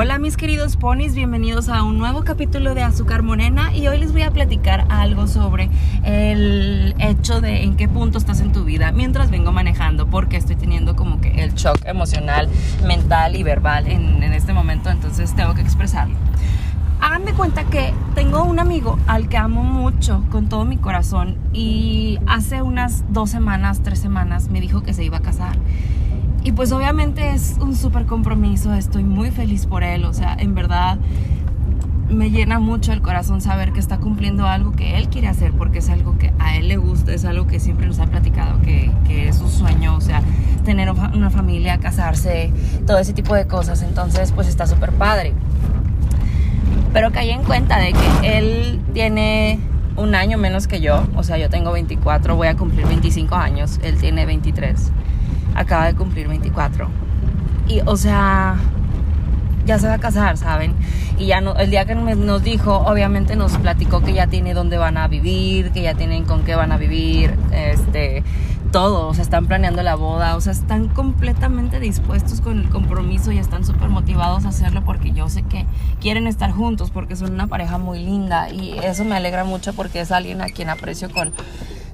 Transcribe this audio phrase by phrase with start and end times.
[0.00, 4.12] Hola mis queridos ponis, bienvenidos a un nuevo capítulo de Azúcar Morena y hoy les
[4.12, 5.70] voy a platicar algo sobre
[6.04, 10.54] el hecho de en qué punto estás en tu vida mientras vengo manejando porque estoy
[10.54, 12.48] teniendo como que el shock emocional,
[12.86, 16.14] mental y verbal en, en este momento, entonces tengo que expresarlo.
[17.00, 22.20] Háganme cuenta que tengo un amigo al que amo mucho con todo mi corazón y
[22.28, 25.56] hace unas dos semanas, tres semanas me dijo que se iba a casar.
[26.48, 30.54] Y pues obviamente es un súper compromiso, estoy muy feliz por él, o sea, en
[30.54, 30.96] verdad
[32.08, 35.80] me llena mucho el corazón saber que está cumpliendo algo que él quiere hacer, porque
[35.80, 38.90] es algo que a él le gusta, es algo que siempre nos ha platicado, que,
[39.28, 40.22] es su sueño, o sea,
[40.64, 42.50] tener una familia, casarse,
[42.86, 45.34] todo ese tipo de cosas, entonces pues está súper padre.
[46.94, 49.60] Pero caí en cuenta de que él tiene
[49.96, 53.78] un año menos que yo, o sea, yo tengo 24, voy a cumplir 25 años,
[53.82, 54.92] él tiene 23
[55.58, 56.88] acaba de cumplir 24.
[57.68, 58.56] Y, o sea,
[59.66, 60.74] ya se va a casar, ¿saben?
[61.18, 64.78] Y ya no, el día que nos dijo, obviamente nos platicó que ya tiene dónde
[64.78, 68.22] van a vivir, que ya tienen con qué van a vivir, este,
[68.72, 73.32] todo, o sea, están planeando la boda, o sea, están completamente dispuestos con el compromiso
[73.32, 75.66] y están súper motivados a hacerlo porque yo sé que
[76.00, 80.00] quieren estar juntos, porque son una pareja muy linda y eso me alegra mucho porque
[80.00, 81.32] es alguien a quien aprecio con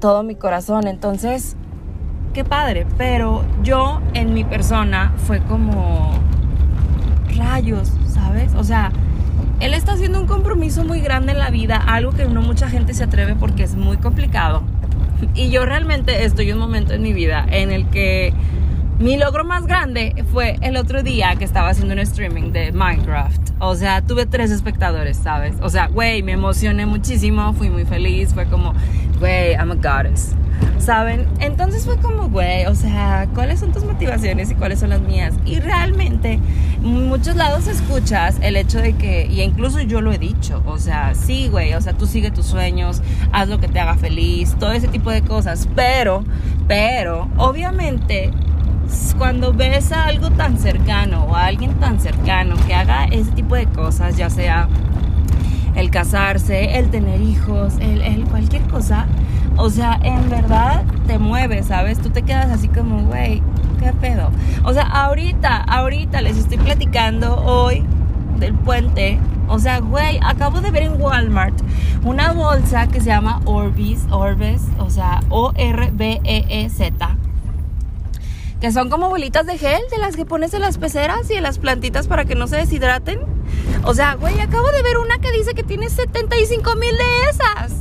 [0.00, 0.86] todo mi corazón.
[0.86, 1.56] Entonces,
[2.36, 6.12] qué padre, pero yo en mi persona fue como
[7.34, 8.54] rayos, ¿sabes?
[8.54, 8.92] O sea,
[9.58, 12.92] él está haciendo un compromiso muy grande en la vida, algo que no mucha gente
[12.92, 14.62] se atreve porque es muy complicado.
[15.34, 18.34] Y yo realmente estoy en un momento en mi vida en el que
[18.98, 23.52] mi logro más grande fue el otro día que estaba haciendo un streaming de Minecraft.
[23.60, 25.56] O sea, tuve tres espectadores, ¿sabes?
[25.62, 28.74] O sea, güey, me emocioné muchísimo, fui muy feliz, fue como,
[29.20, 30.36] güey, I'm a goddess.
[30.78, 31.26] ¿Saben?
[31.40, 35.34] Entonces fue como, güey, o sea, ¿cuáles son tus motivaciones y cuáles son las mías?
[35.44, 36.38] Y realmente,
[36.82, 40.78] en muchos lados escuchas el hecho de que, y incluso yo lo he dicho, o
[40.78, 43.02] sea, sí, güey, o sea, tú sigue tus sueños,
[43.32, 46.24] haz lo que te haga feliz, todo ese tipo de cosas, pero,
[46.68, 48.30] pero, obviamente,
[49.18, 53.56] cuando ves a algo tan cercano o a alguien tan cercano que haga ese tipo
[53.56, 54.68] de cosas, ya sea
[55.74, 59.06] el casarse, el tener hijos, el, el cualquier cosa,
[59.56, 61.98] o sea, en verdad te mueves, ¿sabes?
[62.00, 63.42] Tú te quedas así como, güey,
[63.80, 64.30] ¿qué pedo?
[64.64, 67.84] O sea, ahorita, ahorita les estoy platicando hoy
[68.38, 69.18] del puente.
[69.48, 71.54] O sea, güey, acabo de ver en Walmart
[72.04, 77.16] una bolsa que se llama Orbis, Orbes, o sea, O-R-B-E-E-Z.
[78.60, 81.42] Que son como bolitas de gel de las que pones en las peceras y en
[81.42, 83.20] las plantitas para que no se deshidraten.
[83.84, 87.75] O sea, güey, acabo de ver una que dice que tiene 75 mil de esas.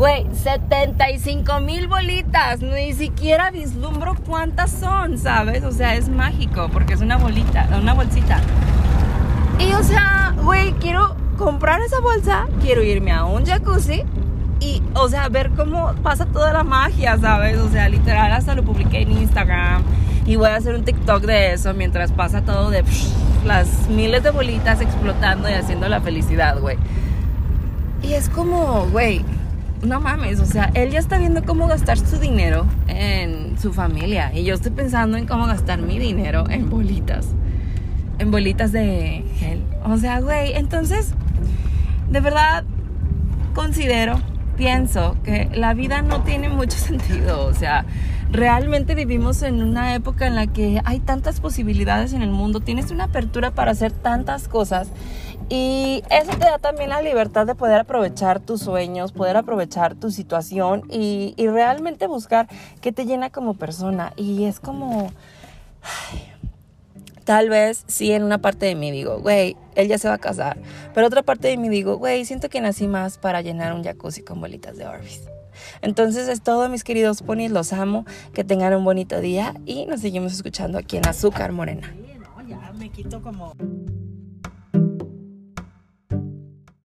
[0.00, 2.62] Güey, 75 mil bolitas.
[2.62, 5.62] Ni siquiera vislumbro cuántas son, ¿sabes?
[5.62, 8.40] O sea, es mágico porque es una bolita, una bolsita.
[9.58, 14.04] Y o sea, güey, quiero comprar esa bolsa, quiero irme a un jacuzzi
[14.58, 17.58] y, o sea, ver cómo pasa toda la magia, ¿sabes?
[17.58, 19.82] O sea, literal, hasta lo publiqué en Instagram
[20.24, 22.84] y voy a hacer un TikTok de eso mientras pasa todo de
[23.44, 26.78] las miles de bolitas explotando y haciendo la felicidad, güey.
[28.02, 29.22] Y es como, güey,
[29.82, 34.32] no mames, o sea, él ya está viendo cómo gastar su dinero en su familia.
[34.34, 37.26] Y yo estoy pensando en cómo gastar mi dinero en bolitas,
[38.18, 39.62] en bolitas de gel.
[39.84, 41.14] O sea, güey, entonces,
[42.10, 42.64] de verdad,
[43.54, 44.20] considero,
[44.56, 47.86] pienso que la vida no tiene mucho sentido, o sea,
[48.30, 52.90] realmente vivimos en una época en la que hay tantas posibilidades en el mundo, tienes
[52.90, 54.88] una apertura para hacer tantas cosas
[55.52, 60.12] y eso te da también la libertad de poder aprovechar tus sueños, poder aprovechar tu
[60.12, 62.48] situación y, realmente buscar
[62.80, 64.12] qué te llena como persona.
[64.16, 65.12] Y es como...
[67.24, 70.18] tal vez sí en una parte de mí digo, güey, él ya se va a
[70.18, 70.56] casar.
[70.94, 74.22] Pero otra parte de mí digo, güey, siento que nací más para llenar un jacuzzi
[74.22, 75.22] con bolitas de Orbis.
[75.82, 80.00] Entonces es todo, mis queridos ponis, los amo, que tengan un bonito día y nos
[80.00, 81.92] seguimos escuchando aquí en Azúcar Morena.
[82.48, 83.54] ya me quito como...